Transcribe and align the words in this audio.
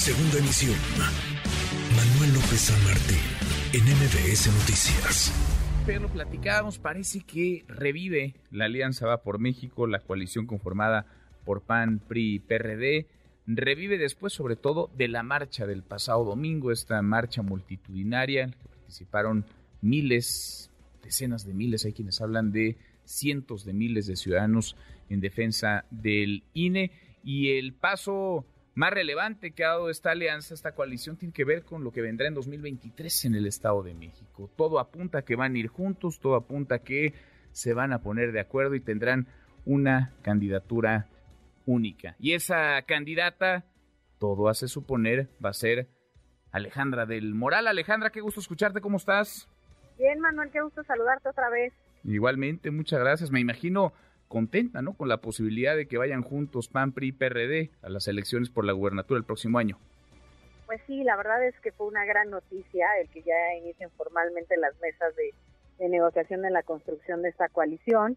Segunda 0.00 0.38
emisión. 0.38 0.74
Manuel 1.94 2.32
López 2.32 2.58
San 2.58 2.84
Martín, 2.84 3.18
en 3.74 3.84
MBS 3.84 4.46
Noticias. 4.46 5.30
Pero 5.84 6.08
platicábamos, 6.08 6.78
parece 6.78 7.20
que 7.20 7.66
revive 7.68 8.34
la 8.50 8.64
Alianza 8.64 9.06
Va 9.06 9.22
por 9.22 9.38
México, 9.38 9.86
la 9.86 9.98
coalición 9.98 10.46
conformada 10.46 11.04
por 11.44 11.60
PAN, 11.60 11.98
PRI 11.98 12.36
y 12.36 12.38
PRD. 12.38 13.08
Revive 13.46 13.98
después, 13.98 14.32
sobre 14.32 14.56
todo, 14.56 14.88
de 14.96 15.08
la 15.08 15.22
marcha 15.22 15.66
del 15.66 15.82
pasado 15.82 16.24
domingo, 16.24 16.72
esta 16.72 17.02
marcha 17.02 17.42
multitudinaria 17.42 18.44
en 18.44 18.52
la 18.52 18.56
que 18.56 18.68
participaron 18.68 19.44
miles, 19.82 20.70
decenas 21.02 21.44
de 21.44 21.52
miles, 21.52 21.84
hay 21.84 21.92
quienes 21.92 22.22
hablan 22.22 22.52
de 22.52 22.78
cientos 23.04 23.66
de 23.66 23.74
miles 23.74 24.06
de 24.06 24.16
ciudadanos 24.16 24.76
en 25.10 25.20
defensa 25.20 25.84
del 25.90 26.42
INE. 26.54 26.90
Y 27.22 27.58
el 27.58 27.74
paso 27.74 28.46
más 28.74 28.92
relevante 28.92 29.52
que 29.52 29.64
ha 29.64 29.68
dado 29.68 29.90
esta 29.90 30.12
alianza, 30.12 30.54
esta 30.54 30.72
coalición, 30.72 31.16
tiene 31.16 31.34
que 31.34 31.44
ver 31.44 31.64
con 31.64 31.84
lo 31.84 31.92
que 31.92 32.02
vendrá 32.02 32.28
en 32.28 32.34
2023 32.34 33.24
en 33.26 33.34
el 33.34 33.46
Estado 33.46 33.82
de 33.82 33.94
México. 33.94 34.50
Todo 34.56 34.78
apunta 34.78 35.18
a 35.18 35.22
que 35.22 35.36
van 35.36 35.54
a 35.54 35.58
ir 35.58 35.68
juntos, 35.68 36.20
todo 36.20 36.36
apunta 36.36 36.76
a 36.76 36.78
que 36.80 37.14
se 37.52 37.74
van 37.74 37.92
a 37.92 38.02
poner 38.02 38.32
de 38.32 38.40
acuerdo 38.40 38.74
y 38.74 38.80
tendrán 38.80 39.26
una 39.64 40.12
candidatura 40.22 41.08
única. 41.66 42.16
Y 42.18 42.34
esa 42.34 42.80
candidata, 42.82 43.64
todo 44.18 44.48
hace 44.48 44.68
suponer, 44.68 45.28
va 45.44 45.50
a 45.50 45.54
ser 45.54 45.88
Alejandra 46.52 47.06
del 47.06 47.34
Moral. 47.34 47.66
Alejandra, 47.66 48.10
qué 48.10 48.20
gusto 48.20 48.40
escucharte, 48.40 48.80
¿cómo 48.80 48.96
estás? 48.96 49.48
Bien, 49.98 50.20
Manuel, 50.20 50.50
qué 50.50 50.60
gusto 50.62 50.82
saludarte 50.84 51.28
otra 51.28 51.50
vez. 51.50 51.72
Igualmente, 52.04 52.70
muchas 52.70 53.00
gracias. 53.00 53.30
Me 53.30 53.40
imagino 53.40 53.92
contenta, 54.30 54.80
¿no? 54.80 54.94
Con 54.94 55.08
la 55.08 55.16
posibilidad 55.16 55.74
de 55.74 55.86
que 55.86 55.98
vayan 55.98 56.22
juntos 56.22 56.68
PAN, 56.68 56.92
PRI 56.92 57.10
PRD 57.10 57.70
a 57.82 57.88
las 57.88 58.06
elecciones 58.06 58.48
por 58.48 58.64
la 58.64 58.72
gubernatura 58.72 59.18
el 59.18 59.24
próximo 59.24 59.58
año. 59.58 59.76
Pues 60.66 60.80
sí, 60.86 61.02
la 61.02 61.16
verdad 61.16 61.44
es 61.44 61.58
que 61.60 61.72
fue 61.72 61.88
una 61.88 62.04
gran 62.04 62.30
noticia 62.30 62.86
el 63.00 63.08
que 63.08 63.22
ya 63.22 63.54
inicien 63.60 63.90
formalmente 63.90 64.56
las 64.56 64.72
mesas 64.80 65.14
de, 65.16 65.34
negociación 65.88 66.44
en 66.44 66.52
la 66.52 66.62
construcción 66.62 67.22
de 67.22 67.30
esta 67.30 67.48
coalición. 67.48 68.16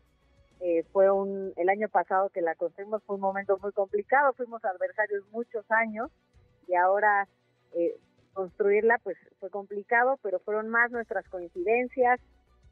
Eh, 0.59 0.83
fue 0.91 1.09
un, 1.09 1.51
el 1.55 1.69
año 1.69 1.89
pasado 1.89 2.29
que 2.29 2.41
la 2.41 2.53
construimos 2.53 3.01
fue 3.05 3.15
un 3.15 3.21
momento 3.21 3.57
muy 3.57 3.71
complicado, 3.71 4.33
fuimos 4.33 4.63
adversarios 4.63 5.23
muchos 5.31 5.65
años 5.71 6.11
y 6.67 6.75
ahora 6.75 7.27
eh, 7.73 7.95
construirla 8.33 8.99
pues 9.01 9.17
fue 9.39 9.49
complicado, 9.49 10.19
pero 10.21 10.39
fueron 10.39 10.69
más 10.69 10.91
nuestras 10.91 11.27
coincidencias, 11.29 12.19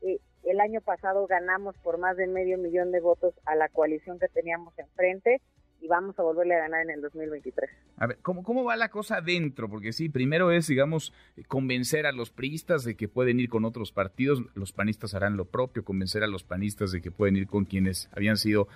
eh, 0.02 0.20
el 0.44 0.60
año 0.60 0.82
pasado 0.82 1.28
ganamos 1.28 1.76
por 1.78 1.98
más 1.98 2.18
de 2.18 2.28
medio 2.28 2.58
millón 2.58 2.92
de 2.92 3.00
votos 3.00 3.34
a 3.46 3.56
la 3.56 3.70
coalición 3.70 4.20
que 4.20 4.28
teníamos 4.28 4.78
enfrente 4.78 5.42
y 5.82 5.88
vamos 5.88 6.18
a 6.20 6.24
volverle 6.24 6.56
a 6.56 6.60
ganar 6.60 6.84
en 6.84 6.92
el 6.92 7.02
2023. 7.02 7.70
A 7.98 8.08
ver, 8.08 8.18
¿cómo, 8.22 8.44
cómo 8.44 8.64
va 8.64 8.76
la 8.76 8.90
cosa 8.90 9.18
adentro? 9.18 9.68
Porque 9.68 9.94
sí, 9.94 10.10
primero 10.10 10.52
es, 10.52 10.68
digamos, 10.68 11.12
convencer 11.48 12.06
a 12.06 12.12
los 12.12 12.30
priistas 12.30 12.84
de 12.84 12.96
que 12.96 13.08
pueden 13.08 13.40
ir 13.40 13.50
con 13.50 13.66
otros 13.66 13.92
partidos, 13.92 14.44
los 14.54 14.74
panistas 14.74 15.16
harán 15.16 15.38
lo 15.38 15.46
propio, 15.46 15.84
convencer 15.84 16.24
a 16.24 16.28
los 16.28 16.44
panistas 16.44 16.92
de 16.92 17.02
que 17.02 17.12
pueden 17.12 17.36
ir 17.36 17.48
con 17.48 17.66
quienes 17.66 18.10
habían 18.16 18.38
sido 18.38 18.68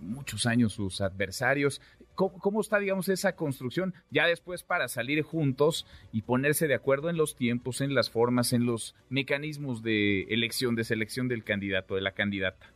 muchos 0.00 0.46
años 0.46 0.72
sus 0.72 1.00
adversarios. 1.00 1.80
¿Cómo, 2.18 2.60
está, 2.60 2.80
digamos, 2.80 3.08
esa 3.08 3.36
construcción 3.36 3.94
ya 4.10 4.26
después 4.26 4.64
para 4.64 4.88
salir 4.88 5.22
juntos 5.22 5.86
y 6.10 6.22
ponerse 6.22 6.66
de 6.66 6.74
acuerdo 6.74 7.10
en 7.10 7.16
los 7.16 7.36
tiempos, 7.36 7.80
en 7.80 7.94
las 7.94 8.10
formas, 8.10 8.52
en 8.52 8.66
los 8.66 8.96
mecanismos 9.08 9.84
de 9.84 10.22
elección, 10.22 10.74
de 10.74 10.82
selección 10.82 11.28
del 11.28 11.44
candidato, 11.44 11.94
de 11.94 12.00
la 12.00 12.10
candidata? 12.10 12.66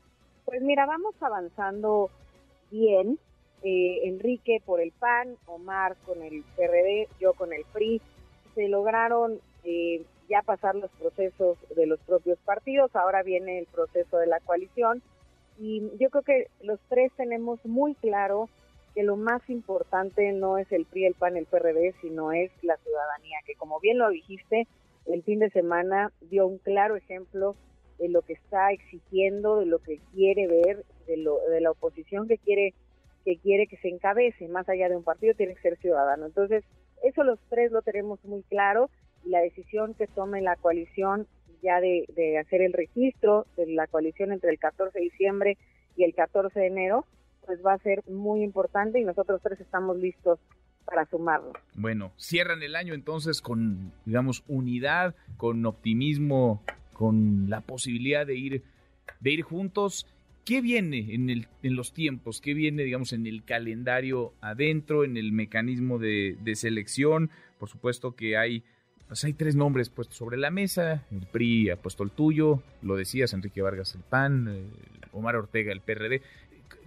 Pues 0.45 0.63
mira, 0.63 0.87
vamos 0.87 1.17
avanzando 1.21 2.09
bien. 2.71 3.19
Eh, 3.65 4.03
Enrique 4.05 4.63
por 4.65 4.81
el 4.81 4.93
PAN, 4.93 5.37
Omar 5.47 5.97
con 6.07 6.23
el 6.23 6.45
PRD, 6.55 7.09
yo 7.21 7.33
con 7.33 7.53
el 7.53 7.65
PRI. 7.73 8.01
Se 8.55 8.69
lograron 8.69 9.41
eh, 9.65 10.05
ya 10.29 10.43
pasar 10.43 10.77
los 10.77 10.91
procesos 10.93 11.59
de 11.75 11.87
los 11.87 11.99
propios 12.01 12.39
partidos, 12.45 12.95
ahora 12.95 13.25
viene 13.25 13.59
el 13.59 13.67
proceso 13.67 14.19
de 14.19 14.29
la 14.29 14.39
coalición 14.39 15.03
y 15.59 15.83
yo 15.99 16.11
creo 16.11 16.23
que 16.23 16.47
los 16.63 16.79
tres 16.89 17.11
tenemos 17.17 17.65
muy 17.65 17.95
claro 17.97 18.49
que 18.95 19.03
lo 19.03 19.17
más 19.17 19.43
importante 19.49 20.33
no 20.33 20.59
es 20.59 20.71
el 20.71 20.85
PRI, 20.85 21.07
el 21.07 21.15
PAN, 21.15 21.37
el 21.37 21.47
PRD, 21.47 21.95
sino 22.01 22.33
es 22.33 22.51
la 22.63 22.77
ciudadanía, 22.77 23.39
que 23.47 23.55
como 23.55 23.81
bien 23.81 23.99
lo 23.99 24.09
dijiste, 24.11 24.67
el 25.07 25.23
fin 25.23 25.39
de 25.39 25.51
semana 25.51 26.13
dio 26.21 26.47
un 26.47 26.59
claro 26.59 26.97
ejemplo 26.97 27.57
de 27.99 28.09
lo 28.09 28.23
que 28.23 28.35
está 28.35 28.73
exigiendo, 28.73 29.61
de 29.61 29.67
lo 29.67 29.79
que 29.79 29.99
quiere 30.15 30.47
ver, 30.47 30.85
de, 31.07 31.17
lo, 31.17 31.39
de 31.49 31.61
la 31.61 31.71
oposición 31.71 32.29
que 32.29 32.39
quiere 32.39 32.75
que 33.25 33.37
quiere 33.37 33.69
que 33.69 33.77
se 33.77 33.89
encabece, 33.89 34.49
más 34.49 34.69
allá 34.69 34.89
de 34.89 34.97
un 34.97 35.05
partido, 35.05 35.35
tiene 35.35 35.55
que 35.55 35.63
ser 35.63 35.79
ciudadano. 35.79 36.27
Entonces, 36.27 36.65
eso 37.05 37.23
los 37.23 37.39
tres 37.49 37.71
lo 37.71 37.83
tenemos 37.83 38.25
muy 38.25 38.43
claro 38.43 38.91
y 39.25 39.31
la 39.31 39.41
decisión 39.41 39.95
que 39.95 40.09
tome 40.09 40.41
la 40.43 40.57
coalición 40.57 41.29
ya 41.63 41.81
de, 41.81 42.39
hacer 42.39 42.61
el 42.61 42.73
registro 42.73 43.47
de 43.57 43.67
la 43.69 43.87
coalición 43.87 44.33
entre 44.33 44.51
el 44.51 44.59
14 44.59 44.99
de 44.99 45.05
diciembre 45.05 45.57
y 45.97 46.05
el 46.05 46.15
14 46.15 46.59
de 46.59 46.67
enero, 46.67 47.07
pues 47.47 47.61
va 47.65 47.75
a 47.75 47.79
ser 47.79 48.03
muy 48.09 48.43
importante 48.43 49.01
y 49.01 49.05
nosotros 49.05 49.41
tres 49.43 49.61
estamos 49.61 49.97
listos 49.97 50.39
para 50.85 51.07
sumarlo. 51.07 51.53
Bueno, 51.75 52.13
cierran 52.17 52.63
el 52.63 52.77
año 52.77 52.95
entonces 52.95 53.41
con, 53.41 53.93
digamos, 54.05 54.45
unidad, 54.49 55.15
con 55.37 55.65
optimismo, 55.67 56.63
con 56.93 57.49
la 57.49 57.61
posibilidad 57.61 58.27
de 58.27 58.37
ir, 58.37 58.63
de 59.21 59.31
ir 59.31 59.43
juntos. 59.43 60.07
¿Qué 60.45 60.61
viene 60.61 61.15
en, 61.15 61.31
el, 61.31 61.47
en 61.63 61.77
los 61.77 61.93
tiempos? 61.93 62.41
¿Qué 62.41 62.53
viene, 62.53 62.83
digamos, 62.83 63.13
en 63.13 63.27
el 63.27 63.45
calendario 63.45 64.33
adentro, 64.41 65.05
en 65.05 65.17
el 65.17 65.33
mecanismo 65.33 65.99
de, 65.99 66.37
de 66.43 66.57
selección? 66.57 67.31
Por 67.59 67.69
supuesto 67.69 68.17
que 68.17 68.37
hay 68.37 68.65
pues 69.13 69.25
hay 69.25 69.35
tres 69.35 69.55
nombres 69.55 69.91
puestos 69.91 70.17
sobre 70.17 70.39
la 70.39 70.51
mesa. 70.51 71.05
El 71.11 71.27
PRI 71.27 71.69
ha 71.69 71.77
puesto 71.77 72.03
el 72.03 72.11
tuyo, 72.11 72.63
lo 72.81 72.97
decías, 72.97 73.35
Enrique 73.35 73.61
Vargas 73.61 73.95
el 73.95 74.01
PAN, 74.01 74.49
eh, 74.49 74.65
Omar 75.13 75.37
Ortega 75.37 75.71
el 75.71 75.83
PRD. 75.83 76.23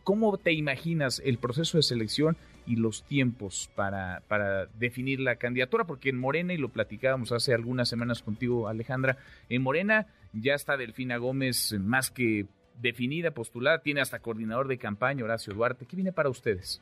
¿Cómo 0.05 0.37
te 0.37 0.53
imaginas 0.53 1.19
el 1.25 1.39
proceso 1.39 1.79
de 1.79 1.81
selección 1.81 2.37
y 2.67 2.75
los 2.75 3.03
tiempos 3.05 3.71
para, 3.75 4.21
para 4.27 4.67
definir 4.67 5.19
la 5.19 5.37
candidatura? 5.37 5.85
Porque 5.85 6.09
en 6.09 6.19
Morena, 6.19 6.53
y 6.53 6.57
lo 6.57 6.69
platicábamos 6.69 7.31
hace 7.31 7.55
algunas 7.55 7.89
semanas 7.89 8.21
contigo, 8.21 8.67
Alejandra, 8.67 9.17
en 9.49 9.63
Morena 9.63 10.05
ya 10.31 10.53
está 10.53 10.77
Delfina 10.77 11.17
Gómez 11.17 11.73
más 11.79 12.11
que 12.11 12.45
definida, 12.79 13.31
postulada, 13.31 13.79
tiene 13.79 13.99
hasta 13.99 14.19
coordinador 14.19 14.67
de 14.67 14.77
campaña, 14.77 15.23
Horacio 15.23 15.55
Duarte. 15.55 15.87
¿Qué 15.87 15.95
viene 15.95 16.11
para 16.11 16.29
ustedes? 16.29 16.79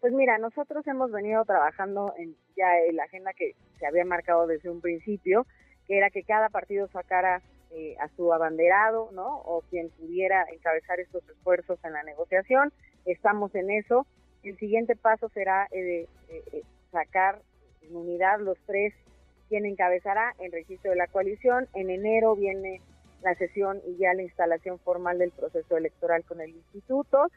Pues 0.00 0.12
mira, 0.12 0.36
nosotros 0.36 0.86
hemos 0.86 1.10
venido 1.10 1.46
trabajando 1.46 2.12
en 2.18 2.36
ya 2.54 2.66
la 2.92 3.04
agenda 3.04 3.32
que 3.32 3.54
se 3.78 3.86
había 3.86 4.04
marcado 4.04 4.46
desde 4.46 4.68
un 4.68 4.82
principio, 4.82 5.46
que 5.86 5.96
era 5.96 6.10
que 6.10 6.24
cada 6.24 6.50
partido 6.50 6.88
sacara 6.88 7.40
eh, 7.70 7.96
a 8.00 8.08
su 8.16 8.32
abanderado, 8.32 9.10
¿no? 9.12 9.38
O 9.42 9.62
quien 9.70 9.90
pudiera 9.90 10.46
encabezar 10.52 11.00
estos 11.00 11.28
esfuerzos 11.28 11.78
en 11.84 11.92
la 11.92 12.02
negociación. 12.02 12.72
Estamos 13.04 13.54
en 13.54 13.70
eso. 13.70 14.06
El 14.42 14.56
siguiente 14.58 14.96
paso 14.96 15.28
será 15.30 15.66
eh, 15.70 16.06
eh, 16.28 16.62
sacar 16.92 17.40
en 17.82 17.96
unidad 17.96 18.40
los 18.40 18.58
tres 18.66 18.94
quien 19.48 19.64
encabezará 19.64 20.34
el 20.38 20.52
registro 20.52 20.90
de 20.90 20.96
la 20.96 21.06
coalición. 21.06 21.68
En 21.74 21.90
enero 21.90 22.36
viene 22.36 22.80
la 23.22 23.34
sesión 23.34 23.80
y 23.86 23.96
ya 23.96 24.14
la 24.14 24.22
instalación 24.22 24.78
formal 24.78 25.18
del 25.18 25.32
proceso 25.32 25.76
electoral 25.76 26.24
con 26.24 26.40
el 26.40 26.50
instituto 26.50 27.28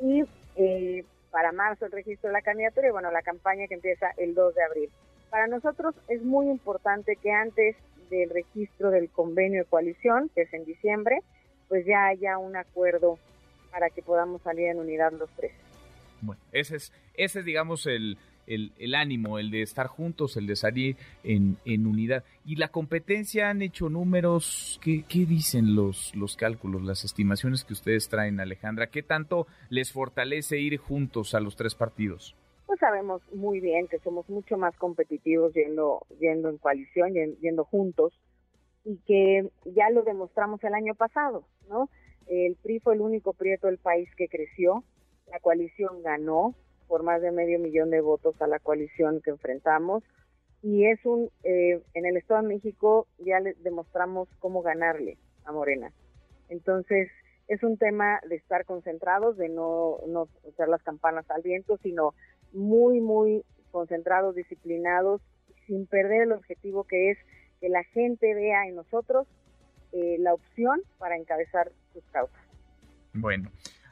y 0.00 0.24
eh, 0.56 1.04
para 1.30 1.52
marzo 1.52 1.86
el 1.86 1.92
registro 1.92 2.28
de 2.28 2.34
la 2.34 2.42
candidatura 2.42 2.88
y 2.88 2.92
bueno, 2.92 3.10
la 3.10 3.22
campaña 3.22 3.66
que 3.66 3.74
empieza 3.74 4.10
el 4.16 4.34
2 4.34 4.54
de 4.54 4.62
abril. 4.62 4.90
Para 5.30 5.46
nosotros 5.46 5.94
es 6.08 6.22
muy 6.22 6.48
importante 6.48 7.16
que 7.16 7.32
antes 7.32 7.76
del 8.10 8.30
registro 8.30 8.90
del 8.90 9.08
convenio 9.10 9.62
de 9.62 9.68
coalición, 9.68 10.30
que 10.34 10.42
es 10.42 10.52
en 10.52 10.64
diciembre, 10.64 11.20
pues 11.68 11.84
ya 11.86 12.06
haya 12.06 12.38
un 12.38 12.56
acuerdo 12.56 13.18
para 13.70 13.90
que 13.90 14.02
podamos 14.02 14.42
salir 14.42 14.68
en 14.68 14.78
unidad 14.78 15.12
los 15.12 15.30
tres. 15.36 15.52
Bueno, 16.20 16.40
ese 16.52 16.76
es, 16.76 16.92
ese 17.14 17.40
es 17.40 17.44
digamos, 17.44 17.86
el, 17.86 18.18
el, 18.46 18.94
ánimo, 18.94 19.38
el 19.38 19.50
de 19.50 19.62
estar 19.62 19.86
juntos, 19.86 20.36
el 20.36 20.46
de 20.46 20.56
salir 20.56 20.96
en, 21.24 21.58
en 21.64 21.86
unidad. 21.86 22.24
¿Y 22.44 22.56
la 22.56 22.68
competencia 22.68 23.50
han 23.50 23.62
hecho 23.62 23.88
números? 23.88 24.78
¿Qué, 24.82 25.04
¿Qué, 25.08 25.26
dicen 25.26 25.74
los, 25.74 26.14
los 26.14 26.36
cálculos, 26.36 26.82
las 26.82 27.04
estimaciones 27.04 27.64
que 27.64 27.72
ustedes 27.72 28.08
traen, 28.08 28.40
Alejandra? 28.40 28.88
¿Qué 28.88 29.02
tanto 29.02 29.46
les 29.68 29.92
fortalece 29.92 30.58
ir 30.58 30.76
juntos 30.78 31.34
a 31.34 31.40
los 31.40 31.56
tres 31.56 31.74
partidos? 31.74 32.34
Pues 32.66 32.80
sabemos 32.80 33.22
muy 33.32 33.60
bien 33.60 33.86
que 33.88 33.98
somos 34.00 34.28
mucho 34.28 34.56
más 34.56 34.76
competitivos 34.76 35.54
yendo, 35.54 36.04
yendo 36.18 36.48
en 36.48 36.58
coalición, 36.58 37.14
yendo 37.40 37.64
juntos, 37.64 38.12
y 38.84 38.98
que 39.06 39.50
ya 39.64 39.90
lo 39.90 40.02
demostramos 40.02 40.62
el 40.64 40.74
año 40.74 40.94
pasado, 40.94 41.44
¿no? 41.68 41.88
El 42.26 42.56
PRI 42.56 42.80
fue 42.80 42.94
el 42.94 43.00
único 43.00 43.32
prieto 43.32 43.68
del 43.68 43.78
país 43.78 44.08
que 44.16 44.28
creció, 44.28 44.84
la 45.30 45.38
coalición 45.40 46.02
ganó, 46.02 46.54
por 46.88 47.02
más 47.02 47.20
de 47.20 47.32
medio 47.32 47.58
millón 47.58 47.90
de 47.90 48.00
votos 48.00 48.40
a 48.40 48.46
la 48.46 48.58
coalición 48.58 49.20
que 49.22 49.30
enfrentamos. 49.30 50.02
Y 50.62 50.86
es 50.86 51.04
un, 51.04 51.30
eh, 51.44 51.82
en 51.94 52.06
el 52.06 52.16
Estado 52.16 52.42
de 52.42 52.48
México 52.48 53.06
ya 53.18 53.40
le 53.40 53.54
demostramos 53.54 54.28
cómo 54.38 54.62
ganarle 54.62 55.18
a 55.44 55.52
Morena. 55.52 55.92
Entonces, 56.48 57.08
es 57.48 57.62
un 57.62 57.76
tema 57.76 58.20
de 58.28 58.36
estar 58.36 58.64
concentrados, 58.64 59.36
de 59.36 59.48
no, 59.48 59.98
no 60.08 60.28
hacer 60.48 60.68
las 60.68 60.82
campanas 60.82 61.28
al 61.30 61.42
viento, 61.42 61.76
sino 61.78 62.14
muy, 62.56 63.00
muy 63.00 63.44
concentrados, 63.70 64.34
disciplinados, 64.34 65.20
sin 65.66 65.86
perder 65.86 66.22
el 66.22 66.32
objetivo 66.32 66.84
que 66.84 67.10
es 67.10 67.18
que 67.60 67.68
la 67.68 67.84
gente 67.84 68.34
vea 68.34 68.66
en 68.66 68.76
nosotros 68.76 69.26
eh, 69.92 70.16
la 70.18 70.34
opción 70.34 70.80
para 70.98 71.16
encabezar 71.16 71.70
sus 71.92 72.04
causas. 72.10 72.40
Bueno, 73.12 73.50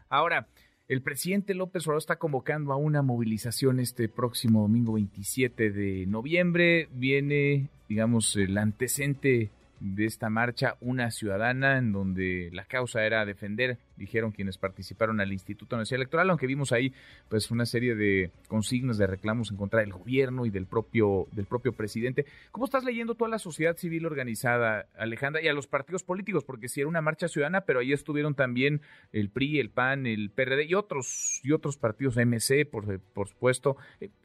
ahora, 0.09 0.47
el 0.87 1.03
presidente 1.03 1.55
López 1.55 1.87
Obrador 1.87 2.01
está 2.01 2.17
convocando 2.17 2.73
a 2.73 2.77
una 2.77 3.01
movilización 3.01 3.81
este 3.81 4.09
próximo 4.09 4.63
domingo 4.63 4.95
27 4.95 5.71
de 5.71 6.07
noviembre. 6.07 6.89
Viene, 6.93 7.69
digamos, 7.89 8.37
el 8.37 8.59
antecedente 8.59 9.51
de 9.81 10.07
esta 10.07 10.31
marcha 10.31 10.77
una 10.81 11.11
ciudadana 11.11 11.79
en 11.79 11.93
donde 11.93 12.51
la 12.53 12.65
causa 12.65 13.05
era 13.05 13.25
defender, 13.25 13.79
dijeron 13.97 14.33
quienes 14.33 14.59
participaron 14.59 15.21
al 15.21 15.33
Instituto 15.33 15.77
Nacional 15.77 16.03
Electoral, 16.03 16.31
aunque 16.31 16.47
vimos 16.47 16.73
ahí 16.73 16.93
pues 17.29 17.51
una 17.51 17.67
serie 17.67 17.95
de 17.95 18.31
consignas 18.49 18.99
de 18.99 19.07
reclamos 19.07 19.51
en 19.51 19.57
contra 19.57 19.81
del 19.81 19.93
gobierno 19.93 20.47
y 20.47 20.51
del 20.51 20.67
propio 20.67 21.27
del 21.33 21.47
propio 21.47 21.73
presidente. 21.73 22.27
¿Cómo 22.51 22.65
estás 22.65 22.85
leyendo 22.85 23.15
toda 23.15 23.31
la 23.31 23.39
sociedad 23.39 23.77
civil 23.77 24.07
organizada, 24.07 24.87
Alejandra, 24.97 25.43
y 25.43 25.49
a 25.49 25.53
los 25.53 25.67
partidos 25.67 26.03
políticos? 26.03 26.45
Porque 26.45 26.69
si 26.69 26.81
era 26.81 26.89
una 26.89 27.03
marcha 27.03 27.29
ciudadana, 27.29 27.63
pero 27.63 27.81
ahí 27.81 27.93
estuvieron 27.93 28.35
también 28.35 28.81
el 29.13 29.31
PRI, 29.31 29.61
el 29.61 29.71
PAN, 29.71 30.07
el 30.07 30.31
PRD 30.31 30.65
y 30.65 30.75
otros 30.75 31.41
y 31.43 31.53
otros 31.53 31.77
partidos 31.77 32.17
MC, 32.17 32.67
por, 32.71 33.01
por 33.01 33.29
supuesto. 33.29 33.77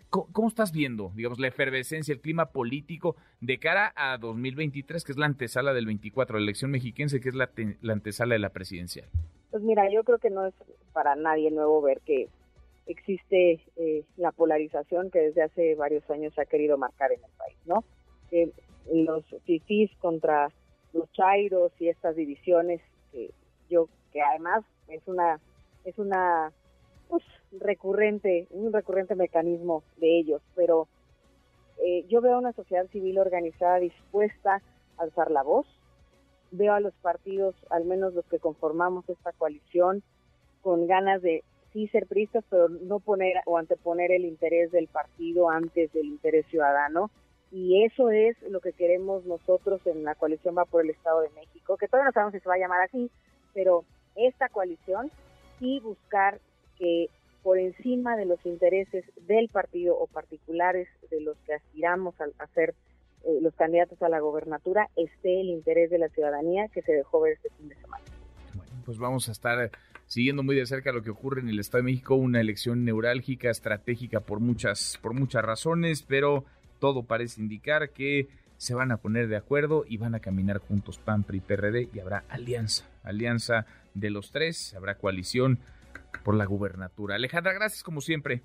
¿Cómo, 0.09 0.47
estás 0.47 0.71
viendo, 0.71 1.11
digamos, 1.15 1.39
la 1.39 1.47
efervescencia, 1.47 2.13
el 2.13 2.19
clima 2.19 2.47
político 2.47 3.15
de 3.41 3.59
cara 3.59 3.93
a 3.95 4.17
2023, 4.17 5.03
que 5.03 5.11
es 5.11 5.17
la 5.19 5.27
antesala 5.27 5.71
del 5.73 5.85
24, 5.85 6.37
la 6.37 6.43
elección 6.43 6.71
mexiquense, 6.71 7.19
que 7.19 7.29
es 7.29 7.35
la, 7.35 7.49
antesala 7.91 8.33
de 8.33 8.39
la 8.39 8.49
presidencial? 8.49 9.07
Pues 9.51 9.61
mira, 9.61 9.87
yo 9.91 10.03
creo 10.03 10.17
que 10.17 10.31
no 10.31 10.47
es 10.47 10.55
para 10.93 11.15
nadie 11.15 11.51
nuevo 11.51 11.79
ver 11.83 12.01
que 12.01 12.27
existe 12.87 13.61
eh, 13.75 14.03
la 14.17 14.31
polarización 14.31 15.11
que 15.11 15.19
desde 15.19 15.43
hace 15.43 15.75
varios 15.75 16.09
años 16.09 16.33
se 16.33 16.41
ha 16.41 16.45
querido 16.45 16.75
marcar 16.77 17.11
en 17.11 17.23
el 17.23 17.31
país, 17.37 17.57
¿no? 17.65 17.83
los 18.91 19.23
fifís 19.45 19.91
contra 19.99 20.49
los 20.93 21.11
chairos 21.13 21.71
y 21.79 21.89
estas 21.89 22.15
divisiones, 22.15 22.81
que 23.11 23.31
yo 23.69 23.87
que 24.11 24.21
además 24.21 24.63
es 24.87 25.01
una 25.07 25.39
es 25.85 25.97
una 25.97 26.51
pues, 27.07 27.23
recurrente, 27.51 28.47
un 28.51 28.71
recurrente 28.71 29.15
mecanismo 29.15 29.83
de 29.97 30.19
ellos, 30.19 30.41
pero 30.55 30.87
eh, 31.83 32.05
yo 32.07 32.21
veo 32.21 32.37
una 32.37 32.53
sociedad 32.53 32.87
civil 32.87 33.19
organizada 33.19 33.79
dispuesta 33.79 34.61
a 34.97 35.03
alzar 35.03 35.31
la 35.31 35.43
voz, 35.43 35.65
veo 36.51 36.73
a 36.73 36.79
los 36.79 36.93
partidos, 36.95 37.55
al 37.69 37.85
menos 37.85 38.13
los 38.13 38.25
que 38.25 38.39
conformamos 38.39 39.07
esta 39.09 39.31
coalición, 39.33 40.03
con 40.61 40.87
ganas 40.87 41.21
de 41.21 41.43
sí 41.71 41.87
ser 41.87 42.07
pristas, 42.07 42.43
pero 42.49 42.67
no 42.69 42.99
poner 42.99 43.35
o 43.45 43.57
anteponer 43.57 44.11
el 44.11 44.25
interés 44.25 44.71
del 44.71 44.87
partido 44.87 45.49
antes 45.49 45.91
del 45.93 46.05
interés 46.05 46.45
ciudadano. 46.47 47.09
Y 47.51 47.83
eso 47.83 48.11
es 48.11 48.39
lo 48.43 48.59
que 48.59 48.73
queremos 48.73 49.25
nosotros 49.25 49.81
en 49.85 50.03
la 50.03 50.15
coalición 50.15 50.55
Va 50.57 50.65
por 50.65 50.83
el 50.83 50.91
Estado 50.91 51.21
de 51.21 51.29
México, 51.31 51.77
que 51.77 51.87
todavía 51.87 52.09
no 52.09 52.13
sabemos 52.13 52.33
si 52.33 52.39
se 52.39 52.49
va 52.49 52.55
a 52.55 52.59
llamar 52.59 52.81
así, 52.81 53.09
pero 53.53 53.85
esta 54.15 54.49
coalición 54.49 55.11
sí 55.59 55.79
buscar 55.79 56.39
que 56.77 57.09
por 57.43 57.57
encima 57.57 58.17
de 58.17 58.25
los 58.25 58.43
intereses 58.45 59.05
del 59.27 59.49
partido 59.49 59.97
o 59.97 60.07
particulares 60.07 60.87
de 61.09 61.21
los 61.21 61.37
que 61.45 61.53
aspiramos 61.53 62.15
a, 62.19 62.47
ser 62.47 62.75
eh, 63.23 63.39
los 63.41 63.53
candidatos 63.55 64.01
a 64.01 64.09
la 64.09 64.19
gobernatura 64.19 64.89
esté 64.95 65.41
el 65.41 65.49
interés 65.49 65.89
de 65.89 65.99
la 65.99 66.09
ciudadanía 66.09 66.67
que 66.69 66.81
se 66.81 66.93
dejó 66.93 67.21
ver 67.21 67.33
este 67.33 67.49
fin 67.57 67.69
de 67.69 67.75
semana. 67.75 68.03
Bueno, 68.53 68.71
pues 68.85 68.97
vamos 68.97 69.29
a 69.29 69.31
estar 69.31 69.71
siguiendo 70.05 70.43
muy 70.43 70.55
de 70.55 70.65
cerca 70.65 70.91
lo 70.91 71.03
que 71.03 71.11
ocurre 71.11 71.41
en 71.41 71.49
el 71.49 71.59
Estado 71.59 71.83
de 71.83 71.91
México, 71.91 72.15
una 72.15 72.41
elección 72.41 72.83
neurálgica, 72.83 73.49
estratégica 73.49 74.21
por 74.21 74.39
muchas, 74.39 74.99
por 75.01 75.13
muchas 75.13 75.43
razones, 75.43 76.03
pero 76.03 76.45
todo 76.79 77.03
parece 77.03 77.41
indicar 77.41 77.91
que 77.91 78.27
se 78.57 78.73
van 78.73 78.91
a 78.91 78.97
poner 78.97 79.27
de 79.29 79.37
acuerdo 79.37 79.85
y 79.87 79.97
van 79.97 80.15
a 80.15 80.19
caminar 80.19 80.57
juntos 80.57 80.97
PAN, 80.97 81.23
PRI, 81.23 81.39
PRD 81.39 81.89
y 81.93 81.99
habrá 81.99 82.25
alianza, 82.27 82.89
alianza 83.03 83.65
de 83.93 84.09
los 84.09 84.31
tres, 84.31 84.73
habrá 84.75 84.95
coalición 84.95 85.59
por 86.23 86.35
la 86.35 86.45
gubernatura. 86.45 87.15
Alejandra, 87.15 87.53
gracias 87.53 87.83
como 87.83 88.01
siempre. 88.01 88.43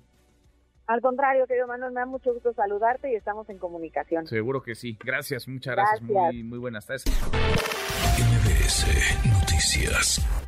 Al 0.87 1.01
contrario, 1.01 1.47
querido 1.47 1.67
Manuel, 1.67 1.93
me 1.93 2.01
da 2.01 2.05
mucho 2.05 2.33
gusto 2.33 2.53
saludarte 2.53 3.11
y 3.11 3.15
estamos 3.15 3.49
en 3.49 3.57
comunicación. 3.57 4.27
Seguro 4.27 4.61
que 4.61 4.75
sí. 4.75 4.97
Gracias, 5.03 5.47
muchas 5.47 5.75
gracias. 5.75 6.01
Muy, 6.01 6.43
muy 6.43 6.59
buenas 6.59 6.85
tardes. 6.85 7.05
MBS 8.17 8.85
Noticias. 9.25 10.44